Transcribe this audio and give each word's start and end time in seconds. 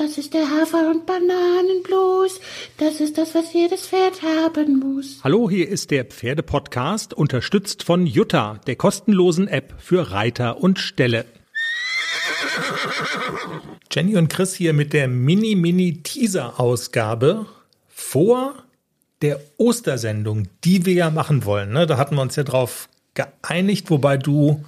Das 0.00 0.16
ist 0.16 0.32
der 0.32 0.48
Hafer- 0.48 0.88
und 0.88 1.04
Bananenblues. 1.04 2.40
Das 2.78 3.02
ist 3.02 3.18
das, 3.18 3.34
was 3.34 3.52
jedes 3.52 3.88
Pferd 3.88 4.22
haben 4.22 4.78
muss. 4.78 5.18
Hallo, 5.22 5.50
hier 5.50 5.68
ist 5.68 5.90
der 5.90 6.06
Pferdepodcast, 6.06 7.12
unterstützt 7.12 7.82
von 7.82 8.06
Jutta, 8.06 8.58
der 8.66 8.76
kostenlosen 8.76 9.46
App 9.46 9.74
für 9.78 10.10
Reiter 10.10 10.62
und 10.62 10.78
Ställe. 10.78 11.26
Jenny 13.92 14.16
und 14.16 14.28
Chris 14.28 14.54
hier 14.54 14.72
mit 14.72 14.94
der 14.94 15.06
Mini-Mini-Teaser-Ausgabe 15.06 17.44
vor 17.90 18.54
der 19.20 19.38
Ostersendung, 19.58 20.48
die 20.64 20.86
wir 20.86 20.94
ja 20.94 21.10
machen 21.10 21.44
wollen. 21.44 21.74
Ne? 21.74 21.86
Da 21.86 21.98
hatten 21.98 22.14
wir 22.14 22.22
uns 22.22 22.36
ja 22.36 22.44
drauf 22.44 22.88
geeinigt, 23.12 23.90
wobei 23.90 24.16
du 24.16 24.64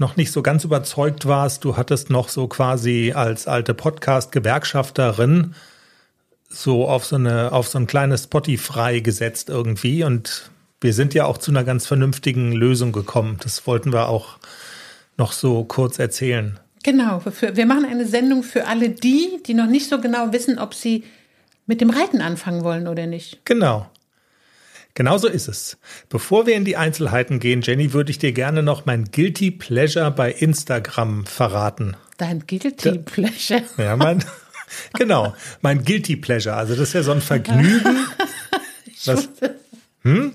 noch 0.00 0.16
nicht 0.16 0.32
so 0.32 0.42
ganz 0.42 0.64
überzeugt 0.64 1.26
warst. 1.26 1.62
Du 1.64 1.76
hattest 1.76 2.10
noch 2.10 2.30
so 2.30 2.48
quasi 2.48 3.12
als 3.14 3.46
alte 3.46 3.74
Podcast-Gewerkschafterin 3.74 5.54
so 6.48 6.88
auf 6.88 7.04
so 7.04 7.16
eine, 7.16 7.52
auf 7.52 7.68
so 7.68 7.78
ein 7.78 7.86
kleines 7.86 8.24
Spotify 8.24 9.02
gesetzt 9.02 9.50
irgendwie 9.50 10.02
und 10.02 10.50
wir 10.80 10.94
sind 10.94 11.12
ja 11.12 11.26
auch 11.26 11.36
zu 11.38 11.50
einer 11.50 11.62
ganz 11.62 11.86
vernünftigen 11.86 12.52
Lösung 12.52 12.90
gekommen. 12.90 13.36
Das 13.42 13.66
wollten 13.66 13.92
wir 13.92 14.08
auch 14.08 14.38
noch 15.18 15.32
so 15.32 15.64
kurz 15.64 15.98
erzählen. 15.98 16.58
Genau, 16.82 17.22
wir 17.52 17.66
machen 17.66 17.84
eine 17.84 18.06
Sendung 18.06 18.42
für 18.42 18.66
alle 18.66 18.88
die, 18.88 19.42
die 19.46 19.52
noch 19.52 19.66
nicht 19.66 19.88
so 19.88 20.00
genau 20.00 20.32
wissen, 20.32 20.58
ob 20.58 20.72
sie 20.72 21.04
mit 21.66 21.82
dem 21.82 21.90
Reiten 21.90 22.22
anfangen 22.22 22.64
wollen 22.64 22.88
oder 22.88 23.06
nicht. 23.06 23.44
Genau. 23.44 23.86
Genauso 24.94 25.28
ist 25.28 25.48
es. 25.48 25.78
Bevor 26.08 26.46
wir 26.46 26.56
in 26.56 26.64
die 26.64 26.76
Einzelheiten 26.76 27.38
gehen, 27.38 27.62
Jenny, 27.62 27.92
würde 27.92 28.10
ich 28.10 28.18
dir 28.18 28.32
gerne 28.32 28.62
noch 28.62 28.86
mein 28.86 29.04
Guilty 29.06 29.50
Pleasure 29.50 30.10
bei 30.10 30.32
Instagram 30.32 31.26
verraten. 31.26 31.96
Dein 32.18 32.46
Guilty 32.46 32.98
Pleasure? 32.98 33.62
Ja, 33.78 33.96
mein, 33.96 34.24
genau, 34.98 35.34
mein 35.62 35.84
Guilty 35.84 36.16
Pleasure. 36.16 36.56
Also 36.56 36.74
das 36.74 36.88
ist 36.88 36.94
ja 36.94 37.02
so 37.02 37.12
ein 37.12 37.20
Vergnügen. 37.22 38.06
Was, 39.04 39.28
hm? 40.02 40.34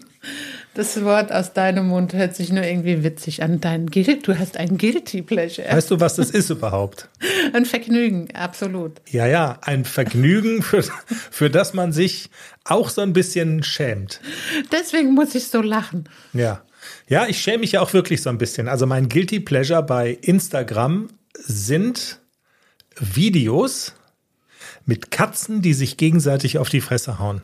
Das 0.75 1.01
Wort 1.05 1.31
aus 1.31 1.53
deinem 1.53 1.87
Mund 1.87 2.13
hört 2.13 2.35
sich 2.35 2.51
nur 2.51 2.65
irgendwie 2.65 3.01
witzig 3.01 3.41
an. 3.41 3.61
Dein 3.61 3.85
Guilt, 3.85 4.27
du 4.27 4.37
hast 4.37 4.57
ein 4.57 4.77
Guilty 4.77 5.21
Pleasure. 5.21 5.69
Weißt 5.71 5.89
du, 5.89 6.01
was 6.01 6.15
das 6.17 6.31
ist 6.31 6.49
überhaupt? 6.49 7.07
Ein 7.53 7.65
Vergnügen, 7.65 8.27
absolut. 8.35 8.91
Ja, 9.09 9.25
ja, 9.25 9.57
ein 9.61 9.85
Vergnügen, 9.85 10.61
für, 10.61 10.83
für 11.31 11.49
das 11.49 11.73
man 11.73 11.93
sich 11.93 12.29
auch 12.65 12.89
so 12.89 12.99
ein 12.99 13.13
bisschen 13.13 13.63
schämt. 13.63 14.19
Deswegen 14.73 15.13
muss 15.13 15.33
ich 15.33 15.47
so 15.47 15.61
lachen. 15.61 16.09
Ja. 16.33 16.61
Ja, 17.07 17.25
ich 17.25 17.39
schäme 17.39 17.59
mich 17.59 17.71
ja 17.71 17.81
auch 17.81 17.93
wirklich 17.93 18.21
so 18.21 18.29
ein 18.29 18.37
bisschen. 18.37 18.67
Also 18.67 18.85
mein 18.85 19.07
Guilty 19.07 19.39
Pleasure 19.39 19.81
bei 19.81 20.17
Instagram 20.21 21.07
sind 21.37 22.19
Videos 22.99 23.93
mit 24.85 25.09
Katzen, 25.09 25.61
die 25.61 25.73
sich 25.73 25.95
gegenseitig 25.95 26.57
auf 26.57 26.67
die 26.67 26.81
Fresse 26.81 27.17
hauen. 27.17 27.43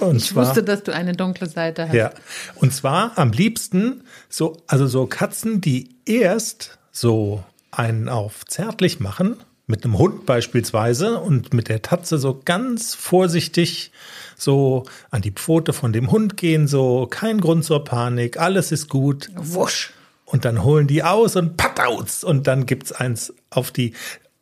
Und 0.00 0.16
ich 0.16 0.28
zwar, 0.28 0.46
wusste, 0.46 0.62
dass 0.62 0.82
du 0.82 0.92
eine 0.92 1.14
dunkle 1.14 1.48
Seite 1.48 1.88
hast. 1.88 1.94
Ja. 1.94 2.10
Und 2.56 2.72
zwar 2.72 3.16
am 3.16 3.32
liebsten 3.32 4.04
so, 4.28 4.56
also 4.66 4.86
so 4.86 5.06
Katzen, 5.06 5.60
die 5.60 5.96
erst 6.04 6.78
so 6.92 7.44
einen 7.70 8.08
auf 8.08 8.44
zärtlich 8.46 9.00
machen, 9.00 9.36
mit 9.66 9.84
einem 9.84 9.98
Hund 9.98 10.24
beispielsweise 10.24 11.20
und 11.20 11.52
mit 11.52 11.68
der 11.68 11.82
Tatze 11.82 12.18
so 12.18 12.40
ganz 12.42 12.94
vorsichtig 12.94 13.92
so 14.36 14.84
an 15.10 15.20
die 15.20 15.30
Pfote 15.30 15.72
von 15.72 15.92
dem 15.92 16.10
Hund 16.10 16.36
gehen, 16.36 16.66
so 16.66 17.06
kein 17.08 17.40
Grund 17.40 17.64
zur 17.64 17.84
Panik, 17.84 18.38
alles 18.38 18.72
ist 18.72 18.88
gut. 18.88 19.28
Wusch. 19.36 19.92
Und 20.24 20.44
dann 20.44 20.62
holen 20.62 20.86
die 20.86 21.02
aus 21.02 21.36
und 21.36 21.56
patauz 21.56 22.22
und 22.22 22.46
dann 22.46 22.66
gibt's 22.66 22.92
eins 22.92 23.32
auf 23.50 23.70
die 23.70 23.94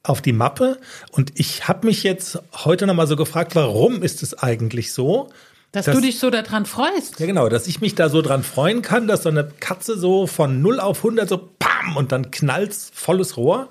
auf 0.09 0.23
die 0.23 0.33
Mappe. 0.33 0.79
Und 1.11 1.33
ich 1.35 1.69
habe 1.69 1.87
mich 1.87 2.03
jetzt 2.03 2.39
heute 2.65 2.87
nochmal 2.87 3.07
so 3.07 3.17
gefragt, 3.17 3.55
warum 3.55 4.03
ist 4.03 4.23
es 4.23 4.39
eigentlich 4.39 4.93
so? 4.93 5.29
Dass, 5.73 5.87
dass, 5.87 5.97
du 5.97 6.01
dich 6.01 6.19
so 6.19 6.31
daran 6.31 6.65
freust. 6.65 7.21
Ja, 7.21 7.27
genau, 7.27 7.49
dass 7.49 7.67
ich 7.67 7.81
mich 7.81 7.95
da 7.95 8.09
so 8.09 8.23
dran 8.23 8.43
freuen 8.43 8.83
kann, 8.83 9.09
dass 9.09 9.25
so 9.25 9.29
eine 9.29 9.45
Katze 9.61 9.99
so 9.99 10.27
von 10.27 10.63
0 10.63 10.81
auf 10.81 10.99
100 10.99 11.29
so 11.29 11.51
pam 11.59 11.97
und 11.97 12.13
dann 12.13 12.31
knallt's 12.31 12.91
volles 12.95 13.37
Rohr. 13.37 13.69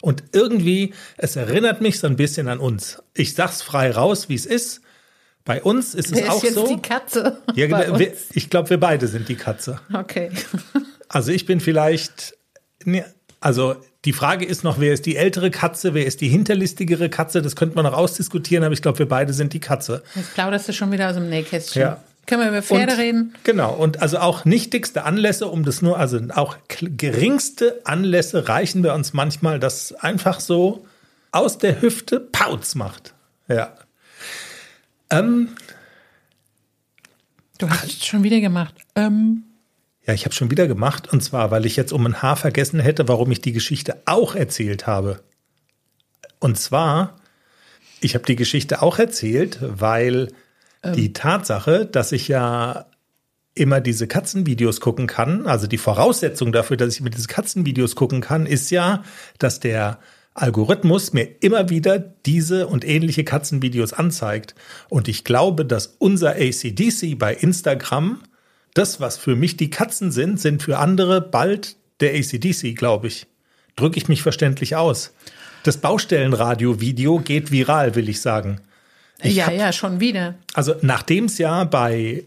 Und 0.00 0.22
irgendwie, 0.32 0.94
es 1.16 1.34
erinnert 1.34 1.80
mich 1.80 1.98
so 1.98 2.06
ein 2.06 2.16
bisschen 2.16 2.48
an 2.48 2.60
uns. 2.60 3.02
Ich 3.14 3.34
sag's 3.34 3.62
frei 3.62 3.90
raus, 3.90 4.28
wie 4.28 4.34
es 4.34 4.46
ist. 4.46 4.82
Bei 5.44 5.62
uns 5.62 5.94
ist 5.94 6.14
Wer 6.14 6.24
es 6.24 6.28
auch 6.30 6.36
ist 6.36 6.42
jetzt 6.42 6.54
so. 6.54 6.66
die 6.68 6.82
Katze. 6.82 7.38
Ja, 7.54 7.66
genau, 7.66 7.98
wir, 7.98 8.12
ich 8.34 8.50
glaube, 8.50 8.70
wir 8.70 8.78
beide 8.78 9.08
sind 9.08 9.28
die 9.28 9.36
Katze. 9.36 9.80
Okay. 9.92 10.30
Also 11.08 11.32
ich 11.32 11.46
bin 11.46 11.58
vielleicht, 11.58 12.36
also 13.40 13.76
die 14.04 14.12
Frage 14.12 14.44
ist 14.44 14.64
noch, 14.64 14.80
wer 14.80 14.92
ist 14.92 15.06
die 15.06 15.16
ältere 15.16 15.50
Katze, 15.50 15.94
wer 15.94 16.06
ist 16.06 16.20
die 16.20 16.28
hinterlistigere 16.28 17.08
Katze? 17.08 17.42
Das 17.42 17.56
könnte 17.56 17.76
man 17.76 17.84
noch 17.84 17.92
ausdiskutieren, 17.92 18.64
aber 18.64 18.72
ich 18.72 18.82
glaube, 18.82 18.98
wir 18.98 19.08
beide 19.08 19.32
sind 19.32 19.52
die 19.52 19.60
Katze. 19.60 20.02
Jetzt 20.14 20.34
plauderst 20.34 20.68
du 20.68 20.72
schon 20.72 20.90
wieder 20.92 21.08
aus 21.08 21.14
dem 21.14 21.28
Nähkästchen. 21.28 21.82
Ja. 21.82 22.02
Können 22.26 22.42
wir 22.42 22.48
über 22.48 22.62
Pferde 22.62 22.92
und, 22.92 22.98
reden? 22.98 23.34
Genau. 23.44 23.74
Und 23.74 24.02
also 24.02 24.18
auch 24.18 24.44
nichtigste 24.44 25.04
Anlässe, 25.04 25.46
um 25.46 25.64
das 25.64 25.80
nur, 25.82 25.98
also 25.98 26.20
auch 26.34 26.56
geringste 26.68 27.80
Anlässe 27.84 28.48
reichen 28.48 28.82
wir 28.82 28.92
uns 28.92 29.14
manchmal, 29.14 29.58
dass 29.58 29.92
einfach 29.94 30.40
so 30.40 30.84
aus 31.32 31.58
der 31.58 31.80
Hüfte 31.80 32.20
Pauz 32.20 32.74
macht. 32.74 33.14
Ja. 33.48 33.72
Ähm, 35.10 35.48
du 37.58 37.70
hast 37.70 37.84
es 37.84 38.06
schon 38.06 38.22
wieder 38.24 38.40
gemacht. 38.40 38.74
Ähm. 38.94 39.44
Ja, 40.08 40.14
ich 40.14 40.24
habe 40.24 40.34
schon 40.34 40.50
wieder 40.50 40.66
gemacht 40.66 41.12
und 41.12 41.22
zwar, 41.22 41.50
weil 41.50 41.66
ich 41.66 41.76
jetzt 41.76 41.92
um 41.92 42.06
ein 42.06 42.22
Haar 42.22 42.36
vergessen 42.36 42.80
hätte, 42.80 43.08
warum 43.08 43.30
ich 43.30 43.42
die 43.42 43.52
Geschichte 43.52 44.00
auch 44.06 44.34
erzählt 44.34 44.86
habe. 44.86 45.20
Und 46.40 46.58
zwar, 46.58 47.18
ich 48.00 48.14
habe 48.14 48.24
die 48.24 48.34
Geschichte 48.34 48.80
auch 48.80 48.98
erzählt, 48.98 49.58
weil 49.60 50.32
ähm. 50.82 50.94
die 50.94 51.12
Tatsache, 51.12 51.84
dass 51.84 52.12
ich 52.12 52.26
ja 52.26 52.86
immer 53.54 53.82
diese 53.82 54.06
Katzenvideos 54.06 54.80
gucken 54.80 55.06
kann, 55.06 55.46
also 55.46 55.66
die 55.66 55.76
Voraussetzung 55.76 56.52
dafür, 56.52 56.78
dass 56.78 56.94
ich 56.94 57.00
immer 57.00 57.10
diese 57.10 57.28
Katzenvideos 57.28 57.94
gucken 57.94 58.22
kann, 58.22 58.46
ist 58.46 58.70
ja, 58.70 59.02
dass 59.38 59.60
der 59.60 59.98
Algorithmus 60.32 61.12
mir 61.12 61.28
immer 61.42 61.68
wieder 61.68 61.98
diese 61.98 62.66
und 62.66 62.82
ähnliche 62.82 63.24
Katzenvideos 63.24 63.92
anzeigt. 63.92 64.54
Und 64.88 65.06
ich 65.06 65.24
glaube, 65.24 65.66
dass 65.66 65.96
unser 65.98 66.30
ACDC 66.30 67.18
bei 67.18 67.34
Instagram 67.34 68.22
das, 68.78 69.00
was 69.00 69.18
für 69.18 69.34
mich 69.34 69.56
die 69.56 69.70
Katzen 69.70 70.12
sind, 70.12 70.40
sind 70.40 70.62
für 70.62 70.78
andere 70.78 71.20
bald 71.20 71.76
der 72.00 72.14
ACDC, 72.14 72.76
glaube 72.76 73.08
ich. 73.08 73.26
Drücke 73.76 73.98
ich 73.98 74.08
mich 74.08 74.22
verständlich 74.22 74.76
aus. 74.76 75.12
Das 75.64 75.78
Baustellenradio-Video 75.78 77.18
geht 77.18 77.50
viral, 77.50 77.94
will 77.96 78.08
ich 78.08 78.20
sagen. 78.20 78.60
Ich 79.22 79.34
ja, 79.34 79.46
hab, 79.46 79.54
ja, 79.54 79.72
schon 79.72 79.98
wieder. 79.98 80.36
Also 80.54 80.76
nachdem 80.80 81.24
es 81.24 81.38
ja 81.38 81.64
bei 81.64 82.24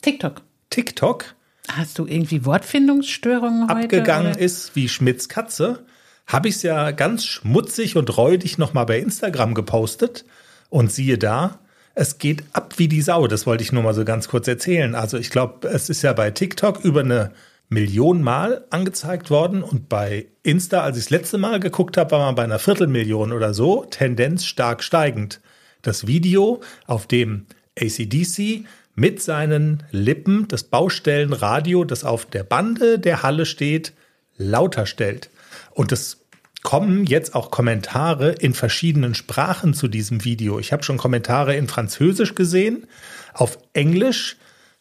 TikTok. 0.00 0.40
TikTok 0.70 1.34
Hast 1.70 1.98
du 1.98 2.06
irgendwie 2.06 2.46
Wortfindungsstörungen 2.46 3.68
heute? 3.68 3.84
Abgegangen 3.84 4.32
oder? 4.32 4.40
ist 4.40 4.74
wie 4.74 4.88
Schmidts 4.88 5.28
Katze, 5.28 5.84
habe 6.26 6.48
ich 6.48 6.56
es 6.56 6.62
ja 6.62 6.92
ganz 6.92 7.26
schmutzig 7.26 7.96
und 7.96 8.16
räudig 8.16 8.56
nochmal 8.56 8.86
bei 8.86 8.98
Instagram 8.98 9.52
gepostet. 9.52 10.24
Und 10.70 10.92
siehe 10.92 11.18
da, 11.18 11.58
es 11.98 12.18
geht 12.18 12.44
ab 12.52 12.74
wie 12.76 12.86
die 12.86 13.02
Sau. 13.02 13.26
Das 13.26 13.44
wollte 13.44 13.64
ich 13.64 13.72
nur 13.72 13.82
mal 13.82 13.92
so 13.92 14.04
ganz 14.04 14.28
kurz 14.28 14.46
erzählen. 14.46 14.94
Also 14.94 15.18
ich 15.18 15.30
glaube, 15.30 15.66
es 15.66 15.90
ist 15.90 16.02
ja 16.02 16.12
bei 16.12 16.30
TikTok 16.30 16.84
über 16.84 17.00
eine 17.00 17.32
Million 17.68 18.22
Mal 18.22 18.64
angezeigt 18.70 19.30
worden 19.30 19.64
und 19.64 19.88
bei 19.88 20.26
Insta, 20.44 20.82
als 20.82 20.96
ich 20.96 21.04
das 21.04 21.10
letzte 21.10 21.38
Mal 21.38 21.58
geguckt 21.58 21.96
habe, 21.96 22.12
war 22.12 22.20
man 22.20 22.36
bei 22.36 22.44
einer 22.44 22.60
Viertelmillion 22.60 23.32
oder 23.32 23.52
so, 23.52 23.84
Tendenz 23.84 24.46
stark 24.46 24.84
steigend. 24.84 25.40
Das 25.82 26.06
Video, 26.06 26.60
auf 26.86 27.08
dem 27.08 27.46
ACDC 27.76 28.64
mit 28.94 29.20
seinen 29.20 29.82
Lippen 29.90 30.46
das 30.46 30.62
Baustellenradio, 30.62 31.82
das 31.82 32.04
auf 32.04 32.26
der 32.26 32.44
Bande 32.44 33.00
der 33.00 33.24
Halle 33.24 33.44
steht, 33.44 33.92
lauter 34.36 34.86
stellt. 34.86 35.30
Und 35.72 35.90
das 35.90 36.17
kommen 36.62 37.04
jetzt 37.04 37.34
auch 37.34 37.50
Kommentare 37.50 38.32
in 38.32 38.54
verschiedenen 38.54 39.14
Sprachen 39.14 39.74
zu 39.74 39.88
diesem 39.88 40.24
Video. 40.24 40.58
Ich 40.58 40.72
habe 40.72 40.82
schon 40.82 40.98
Kommentare 40.98 41.54
in 41.56 41.68
Französisch 41.68 42.34
gesehen, 42.34 42.86
auf 43.32 43.58
Englisch. 43.72 44.36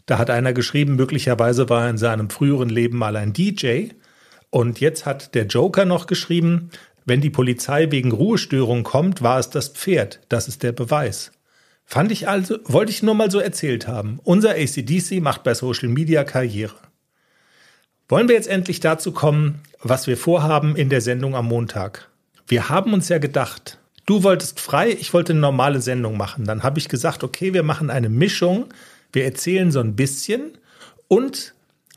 Da 0.05 0.17
hat 0.17 0.29
einer 0.29 0.53
geschrieben, 0.53 0.95
möglicherweise 0.95 1.69
war 1.69 1.83
er 1.83 1.89
in 1.89 1.97
seinem 1.97 2.29
früheren 2.29 2.69
Leben 2.69 2.97
mal 2.97 3.15
ein 3.15 3.33
DJ. 3.33 3.89
Und 4.49 4.79
jetzt 4.79 5.05
hat 5.05 5.35
der 5.35 5.45
Joker 5.45 5.85
noch 5.85 6.07
geschrieben, 6.07 6.69
wenn 7.05 7.21
die 7.21 7.29
Polizei 7.29 7.91
wegen 7.91 8.11
Ruhestörung 8.11 8.83
kommt, 8.83 9.21
war 9.21 9.39
es 9.39 9.49
das 9.49 9.69
Pferd. 9.69 10.19
Das 10.29 10.47
ist 10.47 10.63
der 10.63 10.71
Beweis. 10.71 11.31
Fand 11.85 12.11
ich 12.11 12.27
also, 12.27 12.57
wollte 12.65 12.91
ich 12.91 13.01
nur 13.01 13.15
mal 13.15 13.31
so 13.31 13.39
erzählt 13.39 13.87
haben. 13.87 14.19
Unser 14.23 14.51
ACDC 14.51 15.21
macht 15.21 15.43
bei 15.43 15.53
Social 15.53 15.87
Media 15.87 16.25
Karriere. 16.25 16.75
Wollen 18.09 18.29
wir 18.29 18.35
jetzt 18.35 18.47
endlich 18.47 18.79
dazu 18.79 19.11
kommen, 19.11 19.59
was 19.81 20.07
wir 20.07 20.15
vorhaben 20.15 20.75
in 20.77 20.89
der 20.89 21.01
Sendung 21.01 21.35
am 21.35 21.47
Montag? 21.47 22.09
Wir 22.47 22.69
haben 22.69 22.93
uns 22.93 23.09
ja 23.09 23.17
gedacht, 23.17 23.79
du 24.05 24.23
wolltest 24.23 24.61
frei, 24.61 24.91
ich 24.91 25.13
wollte 25.13 25.33
eine 25.33 25.41
normale 25.41 25.81
Sendung 25.81 26.15
machen. 26.15 26.45
Dann 26.45 26.63
habe 26.63 26.79
ich 26.79 26.87
gesagt, 26.87 27.25
okay, 27.25 27.53
wir 27.53 27.63
machen 27.63 27.89
eine 27.89 28.07
Mischung. 28.07 28.67
Wir 29.11 29.25
erzählen 29.25 29.71
so 29.71 29.81
ein 29.81 29.97
bisschen 29.97 30.57
und 31.09 31.53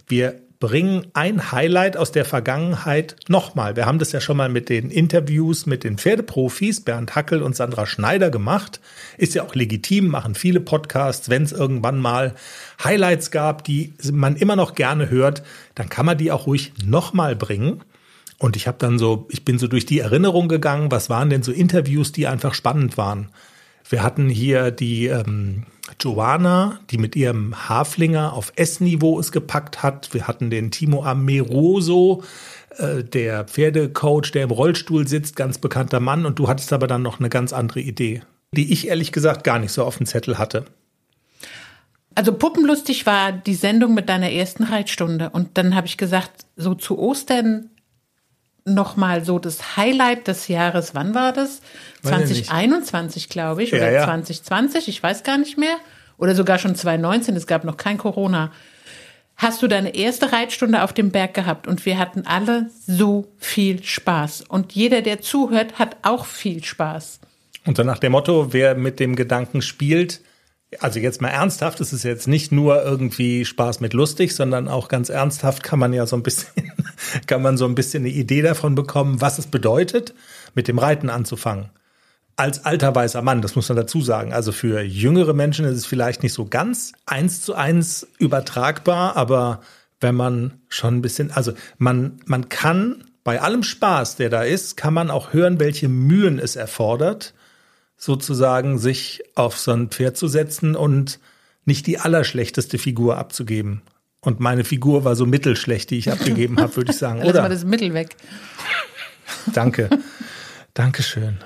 wir 0.09 0.41
bring 0.61 1.07
ein 1.15 1.53
Highlight 1.53 1.97
aus 1.97 2.12
der 2.12 2.27
Vergangenheit 2.27 3.17
nochmal. 3.29 3.77
Wir 3.77 3.87
haben 3.87 3.99
das 3.99 4.12
ja 4.12 4.21
schon 4.21 4.37
mal 4.37 4.51
mit 4.51 4.69
den 4.69 4.91
Interviews 4.91 5.65
mit 5.65 5.85
den 5.85 5.97
Pferdeprofis 5.97 6.83
Bernd 6.83 7.17
Hackel 7.17 7.43
und 7.43 7.57
Sandra 7.57 7.87
Schneider 7.87 8.31
gemacht. 8.31 8.79
Ist 9.17 9.35
ja 9.35 9.43
auch 9.43 9.55
legitim, 9.55 10.09
machen 10.09 10.35
viele 10.35 10.61
Podcasts. 10.61 11.31
Wenn 11.31 11.45
es 11.45 11.53
irgendwann 11.53 11.99
mal 11.99 12.35
Highlights 12.85 13.31
gab, 13.31 13.65
die 13.65 13.95
man 14.12 14.37
immer 14.37 14.55
noch 14.55 14.75
gerne 14.75 15.09
hört, 15.09 15.43
dann 15.75 15.89
kann 15.89 16.05
man 16.05 16.19
die 16.19 16.31
auch 16.31 16.47
ruhig 16.47 16.75
nochmal 16.85 17.35
bringen. 17.37 17.83
Und 18.39 18.55
ich 18.55 18.67
habe 18.67 18.77
dann 18.79 18.99
so, 18.99 19.27
ich 19.31 19.47
bin 19.47 19.59
so 19.59 19.67
durch 19.67 19.87
die 19.87 20.01
Erinnerung 20.01 20.49
gegangen, 20.49 20.91
was 20.91 21.09
waren 21.09 21.31
denn 21.31 21.43
so 21.43 21.53
Interviews, 21.53 22.12
die 22.12 22.27
einfach 22.27 22.53
spannend 22.53 22.99
waren. 22.99 23.31
Wir 23.89 24.03
hatten 24.03 24.29
hier 24.29 24.71
die 24.71 25.07
ähm, 25.07 25.65
Joanna, 25.99 26.81
die 26.91 26.99
mit 26.99 27.17
ihrem 27.17 27.69
Haflinger 27.69 28.33
auf 28.33 28.53
S-Niveau 28.57 29.19
es 29.19 29.33
gepackt 29.33 29.83
hat. 29.83 30.13
Wir 30.13 30.29
hatten 30.29 30.51
den 30.51 30.71
Timo 30.71 31.05
Ameroso, 31.05 32.23
äh, 32.79 33.03
der 33.03 33.45
Pferdecoach, 33.45 34.33
der 34.33 34.45
im 34.45 34.51
Rollstuhl 34.51 35.09
sitzt, 35.09 35.37
ganz 35.37 35.59
bekannter 35.59 36.01
Mann. 36.01 36.27
Und 36.27 36.39
du 36.39 36.49
hattest 36.49 36.73
aber 36.73 36.87
dann 36.87 37.03
noch 37.03 37.19
eine 37.19 37.29
ganz 37.29 37.53
andere 37.53 37.81
Idee, 37.81 38.23
die 38.55 38.73
ich 38.73 38.89
ehrlich 38.89 39.13
gesagt 39.13 39.45
gar 39.45 39.59
nicht 39.59 39.73
so 39.73 39.85
auf 39.85 39.97
dem 39.97 40.07
Zettel 40.07 40.39
hatte. 40.39 40.67
Also 42.15 42.33
Puppenlustig 42.33 43.07
war 43.07 43.33
die 43.33 43.55
Sendung 43.55 43.95
mit 43.95 44.09
deiner 44.09 44.31
ersten 44.31 44.65
Reitstunde. 44.65 45.31
Und 45.31 45.57
dann 45.57 45.75
habe 45.75 45.87
ich 45.87 45.97
gesagt, 45.97 46.47
so 46.57 46.75
zu 46.75 46.99
Ostern 46.99 47.71
nochmal 48.65 49.25
so 49.25 49.39
das 49.39 49.77
Highlight 49.77 50.29
des 50.29 50.49
Jahres, 50.49 50.95
wann 50.95 51.15
war 51.15 51.33
das? 51.33 51.61
2021, 52.03 53.29
glaube 53.29 53.62
ich, 53.62 53.73
oder 53.73 53.91
ja, 53.91 54.01
ja. 54.01 54.05
2020, 54.05 54.89
ich 54.89 55.03
weiß 55.03 55.23
gar 55.23 55.39
nicht 55.39 55.59
mehr. 55.59 55.77
Oder 56.19 56.35
sogar 56.35 56.59
schon 56.59 56.75
2019, 56.75 57.35
es 57.37 57.47
gab 57.47 57.65
noch 57.65 57.77
kein 57.77 57.97
Corona. 57.97 58.53
Hast 59.37 59.62
du 59.62 59.69
deine 59.69 59.95
erste 59.95 60.33
Reitstunde 60.33 60.83
auf 60.83 60.93
dem 60.93 61.11
Berg 61.11 61.33
gehabt 61.33 61.67
und 61.67 61.87
wir 61.87 61.99
hatten 61.99 62.27
alle 62.27 62.69
so 62.87 63.27
viel 63.39 63.83
Spaß. 63.83 64.43
Und 64.43 64.73
jeder, 64.73 65.01
der 65.01 65.23
zuhört, 65.23 65.79
hat 65.79 65.97
auch 66.03 66.27
viel 66.27 66.62
Spaß. 66.62 67.21
Und 67.65 67.79
so 67.79 67.83
nach 67.83 67.99
dem 67.99 68.12
Motto, 68.12 68.53
wer 68.53 68.75
mit 68.75 69.01
dem 69.01 69.17
Gedanken 69.17 69.62
spielt, 69.62 70.21
also 70.79 71.01
jetzt 71.01 71.21
mal 71.21 71.29
ernsthaft, 71.29 71.81
es 71.81 71.93
ist 71.93 72.05
jetzt 72.05 72.29
nicht 72.29 72.53
nur 72.53 72.83
irgendwie 72.83 73.45
Spaß 73.45 73.81
mit 73.81 73.93
lustig, 73.93 74.35
sondern 74.35 74.69
auch 74.69 74.89
ganz 74.89 75.09
ernsthaft 75.09 75.63
kann 75.63 75.79
man 75.79 75.93
ja 75.93 76.07
so 76.07 76.17
ein 76.17 76.23
bisschen, 76.23 76.73
kann 77.27 77.43
man 77.43 77.57
so 77.57 77.65
ein 77.65 77.75
bisschen 77.75 78.05
eine 78.05 78.13
Idee 78.13 78.43
davon 78.43 78.75
bekommen, 78.75 79.21
was 79.21 79.39
es 79.39 79.47
bedeutet, 79.47 80.15
mit 80.55 80.69
dem 80.69 80.79
Reiten 80.79 81.11
anzufangen. 81.11 81.71
Als 82.37 82.65
alter 82.65 82.95
weißer 82.95 83.21
Mann, 83.21 83.43
das 83.43 83.57
muss 83.57 83.69
man 83.69 83.77
dazu 83.77 84.01
sagen. 84.01 84.33
Also 84.33 84.53
für 84.53 84.81
jüngere 84.81 85.35
Menschen 85.35 85.67
ist 85.67 85.77
es 85.77 85.87
vielleicht 85.87 86.23
nicht 86.23 86.33
so 86.33 86.47
ganz 86.47 86.93
eins 87.05 87.43
zu 87.43 87.55
eins 87.55 88.07
übertragbar, 88.19 89.17
aber 89.17 89.61
wenn 90.01 90.15
man 90.15 90.61
schon 90.69 90.97
ein 90.97 91.03
bisschen, 91.03 91.31
also 91.33 91.53
man, 91.77 92.21
man 92.25 92.49
kann 92.49 93.05
bei 93.25 93.43
allem 93.43 93.63
Spaß, 93.63 94.17
der 94.17 94.31
da 94.31 94.43
ist, 94.43 94.77
kann 94.77 94.95
man 94.95 95.11
auch 95.11 95.33
hören, 95.35 95.61
welche 95.61 95.89
Mühen 95.89 96.39
es 96.39 96.57
erfordert, 96.57 97.35
sozusagen 98.00 98.79
sich 98.79 99.23
auf 99.35 99.58
so 99.58 99.73
ein 99.73 99.88
Pferd 99.88 100.17
zu 100.17 100.26
setzen 100.26 100.75
und 100.75 101.20
nicht 101.67 101.87
die 101.87 101.99
allerschlechteste 101.99 102.79
Figur 102.79 103.19
abzugeben. 103.19 103.82
Und 104.20 104.41
meine 104.41 104.64
Figur 104.64 105.05
war 105.05 105.14
so 105.14 105.26
mittelschlecht, 105.26 105.91
die 105.91 105.99
ich 105.99 106.11
abgegeben 106.11 106.58
habe, 106.58 106.75
würde 106.76 106.93
ich 106.93 106.99
sagen. 106.99 107.20
Oder? 107.20 107.35
Lass 107.35 107.43
mal 107.43 107.49
das 107.50 107.64
Mittel 107.64 107.93
weg. 107.93 108.17
Danke. 109.52 109.91
Dankeschön. 110.73 111.38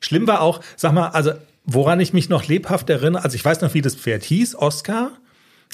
Schlimm 0.00 0.26
war 0.26 0.42
auch, 0.42 0.60
sag 0.76 0.92
mal, 0.92 1.08
also 1.08 1.32
woran 1.64 1.98
ich 1.98 2.12
mich 2.12 2.28
noch 2.28 2.46
lebhaft 2.46 2.90
erinnere, 2.90 3.24
also 3.24 3.34
ich 3.34 3.44
weiß 3.44 3.62
noch, 3.62 3.72
wie 3.72 3.82
das 3.82 3.94
Pferd 3.94 4.22
hieß, 4.22 4.56
Oscar. 4.56 5.12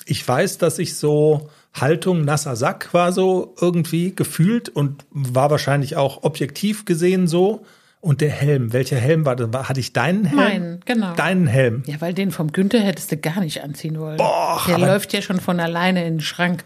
Ich 0.04 0.26
weiß, 0.26 0.58
dass 0.58 0.78
ich 0.78 0.96
so 0.96 1.50
Haltung 1.74 2.24
nasser 2.24 2.54
Sack 2.54 2.94
war 2.94 3.12
so 3.12 3.56
irgendwie 3.60 4.14
gefühlt 4.14 4.68
und 4.68 5.04
war 5.10 5.50
wahrscheinlich 5.50 5.96
auch 5.96 6.22
objektiv 6.22 6.84
gesehen 6.84 7.26
so. 7.26 7.66
Und 8.00 8.20
der 8.20 8.30
Helm, 8.30 8.72
welcher 8.72 8.96
Helm 8.96 9.24
war 9.24 9.36
das? 9.36 9.68
Hatte 9.68 9.80
ich 9.80 9.92
deinen 9.92 10.26
Helm? 10.26 10.36
Meinen, 10.36 10.80
genau. 10.84 11.14
Deinen 11.14 11.46
Helm. 11.46 11.82
Ja, 11.86 12.00
weil 12.00 12.14
den 12.14 12.30
vom 12.30 12.52
Günther 12.52 12.80
hättest 12.80 13.10
du 13.10 13.16
gar 13.16 13.40
nicht 13.40 13.62
anziehen 13.62 13.98
wollen. 13.98 14.18
Boah, 14.18 14.62
der 14.68 14.78
läuft 14.78 15.12
ja 15.12 15.22
schon 15.22 15.40
von 15.40 15.58
alleine 15.58 16.06
in 16.06 16.18
den 16.18 16.20
Schrank. 16.20 16.64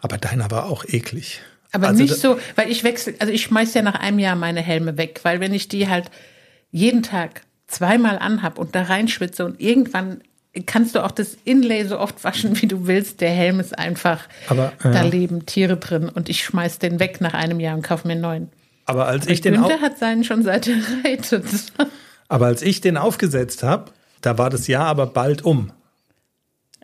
Aber 0.00 0.18
deiner 0.18 0.50
war 0.50 0.66
auch 0.66 0.84
eklig. 0.84 1.40
Aber 1.72 1.88
also 1.88 2.02
nicht 2.02 2.16
so, 2.16 2.38
weil 2.56 2.70
ich 2.70 2.84
wechsle, 2.84 3.14
also 3.18 3.32
ich 3.32 3.42
schmeiß 3.42 3.74
ja 3.74 3.82
nach 3.82 3.94
einem 3.94 4.18
Jahr 4.18 4.36
meine 4.36 4.60
Helme 4.60 4.96
weg, 4.96 5.20
weil 5.22 5.40
wenn 5.40 5.54
ich 5.54 5.68
die 5.68 5.88
halt 5.88 6.10
jeden 6.70 7.02
Tag 7.02 7.42
zweimal 7.66 8.18
anhab 8.18 8.58
und 8.58 8.74
da 8.74 8.82
reinschwitze 8.82 9.44
und 9.44 9.60
irgendwann 9.60 10.20
kannst 10.66 10.96
du 10.96 11.04
auch 11.04 11.12
das 11.12 11.36
Inlay 11.44 11.84
so 11.84 11.98
oft 11.98 12.24
waschen, 12.24 12.60
wie 12.60 12.66
du 12.66 12.86
willst. 12.86 13.20
Der 13.20 13.30
Helm 13.30 13.60
ist 13.60 13.78
einfach, 13.78 14.22
Aber, 14.48 14.72
ja. 14.82 14.90
da 14.90 15.02
leben 15.02 15.46
Tiere 15.46 15.76
drin 15.76 16.08
und 16.08 16.28
ich 16.28 16.44
schmeiß 16.44 16.78
den 16.80 16.98
weg 16.98 17.20
nach 17.20 17.34
einem 17.34 17.60
Jahr 17.60 17.76
und 17.76 17.82
kaufe 17.82 18.06
mir 18.06 18.14
einen 18.14 18.22
neuen. 18.22 18.48
Aber 18.90 19.06
als 19.06 19.26
ich 19.26 19.40
den 19.40 19.54
Günther 19.54 19.80
hat 19.80 19.98
seinen 19.98 20.24
schon 20.24 20.42
seit 20.42 20.66
er 20.68 20.76
reitet. 21.04 21.44
Aber 22.28 22.46
als 22.46 22.62
ich 22.62 22.80
den 22.80 22.96
aufgesetzt 22.96 23.62
habe, 23.62 23.92
da 24.20 24.36
war 24.36 24.50
das 24.50 24.66
Jahr 24.66 24.86
aber 24.86 25.06
bald 25.06 25.44
um. 25.44 25.72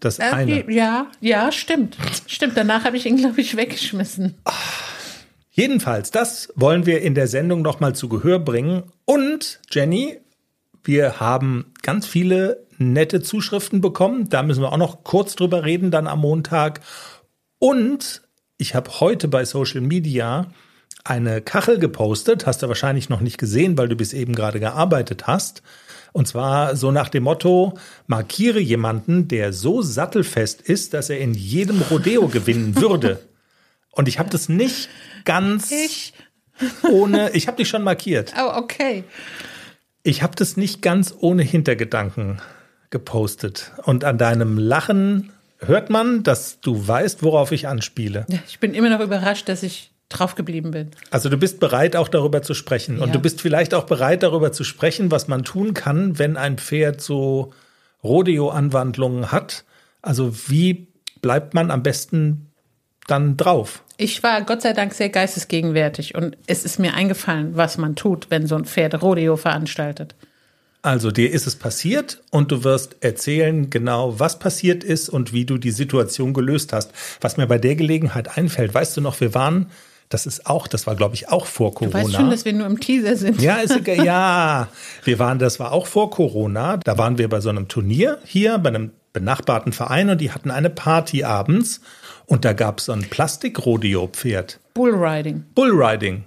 Das 0.01 0.19
äh, 0.19 0.23
eine. 0.23 0.71
Ja, 0.71 1.07
ja, 1.21 1.51
stimmt. 1.53 1.97
Stimmt. 2.27 2.57
Danach 2.57 2.85
habe 2.85 2.97
ich 2.97 3.07
ihn, 3.07 3.17
glaube 3.17 3.41
ich, 3.41 3.57
weggeschmissen. 3.57 4.35
Jedenfalls, 5.51 6.11
das 6.11 6.53
wollen 6.55 6.87
wir 6.87 7.01
in 7.01 7.15
der 7.15 7.29
Sendung 7.29 7.63
nochmal 7.63 7.95
zu 7.95 8.09
Gehör 8.09 8.39
bringen. 8.39 8.85
Und, 9.05 9.61
Jenny, 9.71 10.19
wir 10.85 11.19
haben 11.19 11.73
ganz 11.83 12.07
viele 12.07 12.67
nette 12.79 13.23
Zuschriften 13.23 13.81
bekommen. 13.81 14.29
Da 14.29 14.43
müssen 14.43 14.63
wir 14.63 14.73
auch 14.73 14.77
noch 14.77 15.03
kurz 15.03 15.35
drüber 15.35 15.65
reden, 15.65 15.91
dann 15.91 16.07
am 16.07 16.21
Montag. 16.21 16.81
Und 17.59 18.23
ich 18.59 18.75
habe 18.75 19.01
heute 19.01 19.29
bei 19.29 19.45
Social 19.45 19.81
Media 19.81 20.47
eine 21.05 21.41
Kachel 21.41 21.79
gepostet, 21.79 22.47
hast 22.47 22.63
du 22.63 22.69
wahrscheinlich 22.69 23.09
noch 23.09 23.21
nicht 23.21 23.39
gesehen, 23.39 23.79
weil 23.79 23.89
du 23.89 23.97
bis 23.97 24.13
eben 24.13 24.35
gerade 24.35 24.61
gearbeitet 24.61 25.27
hast. 25.27 25.63
Und 26.13 26.27
zwar 26.27 26.77
so 26.77 26.91
nach 26.91 27.09
dem 27.09 27.25
Motto, 27.25 27.79
markiere 28.07 28.59
jemanden, 28.59 29.29
der 29.29 29.53
so 29.53 29.83
sattelfest 29.83 30.63
ist, 30.63 30.95
dass 30.95 31.11
er 31.11 31.19
in 31.19 31.35
jedem 31.35 31.83
Rodeo 31.83 32.29
gewinnen 32.33 32.77
würde. 32.77 33.21
Und 33.93 34.09
ich 34.09 34.19
habe 34.19 34.31
das 34.31 34.49
nicht 34.49 34.89
ganz 35.25 35.71
ich? 35.71 36.15
ohne, 36.91 37.31
ich 37.33 37.47
habe 37.47 37.59
dich 37.59 37.69
schon 37.69 37.83
markiert. 37.83 38.33
Oh, 38.39 38.57
okay. 38.57 39.05
Ich 40.03 40.23
habe 40.23 40.37
das 40.37 40.57
nicht 40.57 40.83
ganz 40.83 41.15
ohne 41.19 41.43
Hintergedanken 41.43 42.41
gepostet. 42.91 43.73
Und 43.85 44.05
an 44.05 44.19
deinem 44.19 44.59
Lachen 44.59 45.33
hört 45.59 45.91
man, 45.91 46.23
dass 46.23 46.61
du 46.61 46.87
weißt, 46.87 47.23
worauf 47.23 47.53
ich 47.53 47.69
anspiele. 47.69 48.27
Ich 48.47 48.61
bin 48.61 48.75
immer 48.75 48.91
noch 48.91 49.01
überrascht, 49.01 49.49
dass 49.49 49.63
ich 49.63 49.91
drauf 50.09 50.35
geblieben 50.35 50.71
bin. 50.71 50.91
Also 51.11 51.29
du 51.29 51.37
bist 51.37 51.61
bereit, 51.61 51.97
auch 51.97 52.09
darüber 52.09 52.43
zu 52.43 52.55
sprechen. 52.55 52.99
Ja. 52.99 53.05
Und 53.05 53.15
du 53.15 53.19
bist 53.19 53.41
vielleicht 53.41 53.75
auch 53.75 53.85
bereit, 53.85 54.23
darüber 54.23 54.53
zu 54.53 54.65
sprechen, 54.65 55.11
was 55.11 55.29
man 55.29 55.45
tun 55.45 55.75
kann, 55.75 56.19
wenn 56.19 56.37
ein 56.37 56.59
Pferd 56.59 57.01
so 57.01 57.53
Rodeo-Anwandlungen 58.05 59.33
hat. 59.33 59.65
Also 60.03 60.33
wie 60.49 60.87
bleibt 61.21 61.55
man 61.55 61.71
am 61.71 61.83
besten 61.83 62.53
dann 63.09 63.37
drauf? 63.37 63.83
Ich 63.97 64.23
war 64.23 64.43
Gott 64.43 64.63
sei 64.63 64.73
Dank 64.73 64.95
sehr 64.95 65.09
geistesgegenwärtig 65.09 66.15
und 66.15 66.37
es 66.47 66.65
ist 66.65 66.79
mir 66.79 66.95
eingefallen, 66.95 67.57
was 67.57 67.79
man 67.79 67.97
tut, 67.97 68.31
wenn 68.31 68.47
so 68.47 68.55
ein 68.55 68.65
Pferd 68.65 69.01
Rodeo 69.03 69.37
veranstaltet. 69.37 70.15
Also 70.83 71.11
dir 71.11 71.33
ist 71.33 71.49
es 71.49 71.57
passiert 71.57 72.23
und 72.31 72.53
du 72.53 72.63
wirst 72.63 72.97
erzählen 73.01 73.71
genau, 73.71 74.21
was 74.21 74.39
passiert 74.39 74.85
ist 74.85 75.09
und 75.09 75.33
wie 75.33 75.45
du 75.45 75.59
die 75.59 75.73
Situation 75.73 76.33
gelöst 76.33 76.73
hast. 76.73 76.93
Was 77.21 77.37
mir 77.37 77.49
bei 77.49 77.59
der 77.59 77.75
Gelegenheit 77.75 78.39
einfällt, 78.39 78.73
weißt 78.73 78.97
du 78.97 79.01
noch, 79.01 79.21
wir 79.21 79.35
waren 79.35 79.71
das 80.09 80.27
ist 80.27 80.47
auch, 80.47 80.67
das 80.67 80.87
war 80.87 80.95
glaube 80.95 81.15
ich 81.15 81.29
auch 81.29 81.47
vor 81.47 81.75
Corona. 81.75 81.99
Du 81.99 82.05
weißt 82.07 82.17
schon, 82.17 82.31
dass 82.31 82.45
wir 82.45 82.53
nur 82.53 82.67
im 82.67 82.81
Teaser 82.81 83.17
sind. 83.17 83.41
Ja, 83.41 83.57
ist 83.57 83.87
ja, 83.87 84.69
wir 85.05 85.19
waren, 85.19 85.39
das 85.39 85.59
war 85.59 85.73
auch 85.73 85.87
vor 85.87 86.11
Corona. 86.11 86.77
Da 86.79 86.99
waren 86.99 87.19
wir 87.19 87.29
bei 87.29 87.41
so 87.41 87.49
einem 87.49 87.69
Turnier 87.69 88.19
hier 88.25 88.59
bei 88.59 88.69
einem 88.69 88.93
benachbarten 89.13 89.73
Verein 89.73 90.11
und 90.11 90.21
die 90.21 90.31
hatten 90.31 90.51
eine 90.51 90.71
Party 90.71 91.25
abends 91.25 91.81
und 92.27 92.45
da 92.45 92.53
gab 92.53 92.79
es 92.79 92.87
so 92.87 92.93
ein 92.93 93.03
Plastik-Rodeo-Pferd. 93.03 94.61
Bullriding. 94.75 95.45
Bullriding. 95.55 96.25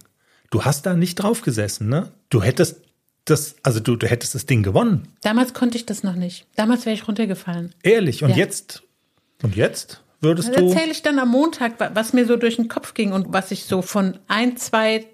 Du 0.50 0.65
hast 0.65 0.86
da 0.86 0.95
nicht 0.95 1.15
drauf 1.15 1.41
gesessen, 1.41 1.89
ne? 1.89 2.12
Du 2.29 2.41
hättest 2.41 2.81
das, 3.25 3.55
also 3.63 3.79
du, 3.79 3.95
du 3.95 4.07
hättest 4.07 4.33
das 4.33 4.45
Ding 4.45 4.63
gewonnen. 4.63 5.07
Damals 5.21 5.53
konnte 5.53 5.77
ich 5.77 5.86
das 5.86 6.03
noch 6.03 6.15
nicht. 6.15 6.48
Damals 6.55 6.86
wäre 6.86 6.95
ich 6.95 7.07
runtergefallen. 7.07 7.75
Ehrlich. 7.83 8.24
Und 8.24 8.31
ja. 8.31 8.38
jetzt? 8.38 8.83
Und 9.43 9.55
jetzt? 9.55 10.01
Würdest 10.21 10.49
du? 10.49 10.67
Erzähle 10.67 10.91
ich 10.91 11.01
dann 11.01 11.19
am 11.19 11.29
Montag, 11.29 11.73
was 11.93 12.13
mir 12.13 12.25
so 12.25 12.35
durch 12.35 12.57
den 12.57 12.67
Kopf 12.67 12.93
ging 12.93 13.11
und 13.11 13.33
was 13.33 13.51
ich 13.51 13.65
so 13.65 13.81
von 13.81 14.17
ein, 14.27 14.57
zwei, 14.57 15.05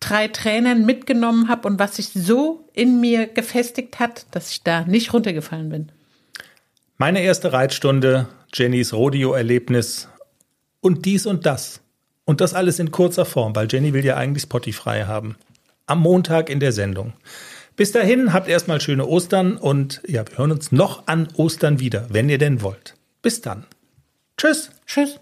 drei 0.00 0.28
Trainern 0.28 0.84
mitgenommen 0.84 1.48
habe 1.48 1.68
und 1.68 1.78
was 1.78 1.96
sich 1.96 2.10
so 2.12 2.68
in 2.72 3.00
mir 3.00 3.26
gefestigt 3.26 3.98
hat, 3.98 4.26
dass 4.30 4.50
ich 4.50 4.62
da 4.62 4.84
nicht 4.84 5.12
runtergefallen 5.12 5.68
bin. 5.70 5.92
Meine 6.96 7.22
erste 7.22 7.52
Reitstunde, 7.52 8.28
Jennys 8.52 8.92
Rodeo-Erlebnis 8.92 10.08
und 10.80 11.06
dies 11.06 11.26
und 11.26 11.46
das. 11.46 11.80
Und 12.24 12.40
das 12.40 12.54
alles 12.54 12.78
in 12.78 12.90
kurzer 12.90 13.24
Form, 13.24 13.56
weil 13.56 13.66
Jenny 13.70 13.92
will 13.92 14.04
ja 14.04 14.16
eigentlich 14.16 14.44
Spotify 14.44 15.04
haben. 15.06 15.36
Am 15.86 16.00
Montag 16.00 16.48
in 16.48 16.60
der 16.60 16.72
Sendung. 16.72 17.14
Bis 17.74 17.92
dahin 17.92 18.32
habt 18.32 18.48
erstmal 18.48 18.80
schöne 18.80 19.06
Ostern 19.06 19.56
und 19.56 20.02
ja, 20.06 20.24
wir 20.28 20.38
hören 20.38 20.52
uns 20.52 20.70
noch 20.70 21.06
an 21.06 21.28
Ostern 21.36 21.80
wieder, 21.80 22.06
wenn 22.10 22.28
ihr 22.28 22.38
denn 22.38 22.62
wollt. 22.62 22.94
Bis 23.22 23.40
dann. 23.40 23.64
Tschüss. 24.40 24.70
Tschüss. 24.86 25.20